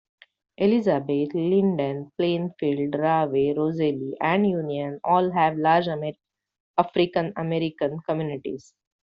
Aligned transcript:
Elizabeth, 0.57 1.35
Linden, 1.35 2.11
Plainfield, 2.17 2.95
Rahway, 2.97 3.53
Roselle 3.55 4.13
and 4.19 4.49
Union 4.49 4.99
all 5.03 5.29
have 5.29 5.55
large 5.57 5.85
African 6.79 7.31
American 7.37 7.99
communities. 8.09 8.73